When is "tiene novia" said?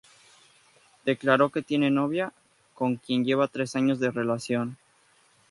1.61-2.33